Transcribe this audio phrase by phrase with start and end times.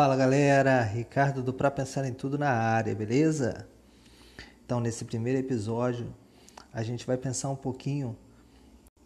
[0.00, 3.68] Fala galera, Ricardo do Pra Pensar em Tudo na área, beleza?
[4.64, 6.10] Então, nesse primeiro episódio,
[6.72, 8.16] a gente vai pensar um pouquinho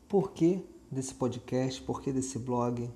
[0.09, 2.89] por que desse podcast, por que desse blog,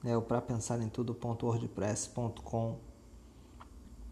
[0.00, 2.78] né, o pra pensar em tudo.wordpress.com.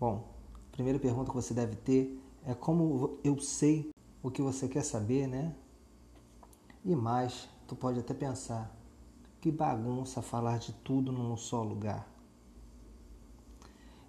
[0.00, 3.88] Bom, a primeira pergunta que você deve ter é como eu sei
[4.20, 5.54] o que você quer saber, né?
[6.84, 8.76] E mais, tu pode até pensar,
[9.40, 12.17] que bagunça falar de tudo num só lugar.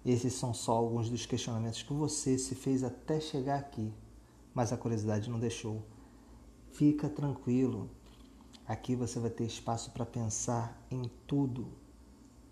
[0.04, 3.92] Esses são só alguns dos questionamentos que você se fez até chegar aqui,
[4.54, 5.82] mas a curiosidade não deixou.
[6.72, 7.90] Fica tranquilo.
[8.66, 11.68] Aqui você vai ter espaço para pensar em tudo,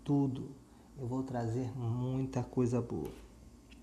[0.03, 0.51] tudo.
[0.97, 3.11] Eu vou trazer muita coisa boa.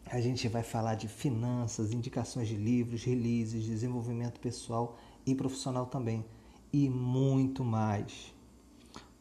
[0.04, 6.24] A gente vai falar de finanças, indicações de livros, releases, desenvolvimento pessoal e profissional também,
[6.72, 8.36] e muito mais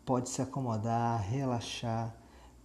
[0.06, 2.16] pode se acomodar, relaxar,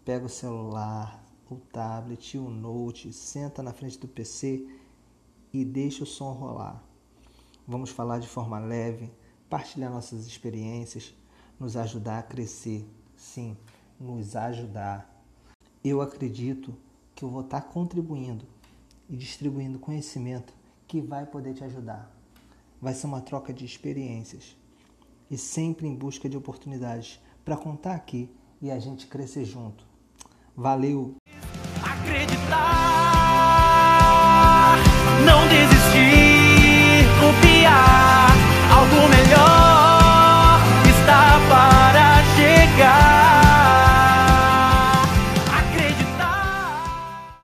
[0.05, 4.67] pega o celular, o tablet, o note, senta na frente do PC
[5.53, 6.83] e deixa o som rolar.
[7.67, 9.11] Vamos falar de forma leve,
[9.49, 11.15] partilhar nossas experiências,
[11.59, 12.89] nos ajudar a crescer.
[13.17, 13.57] Sim,
[13.99, 15.25] nos ajudar.
[15.85, 16.75] Eu acredito
[17.15, 18.47] que eu vou estar contribuindo
[19.09, 20.55] e distribuindo conhecimento
[20.87, 22.11] que vai poder te ajudar.
[22.81, 24.57] Vai ser uma troca de experiências
[25.31, 29.85] e sempre em busca de oportunidades para contar aqui e a gente crescer junto.
[30.57, 31.17] Valeu!
[32.03, 32.70] Acreditar!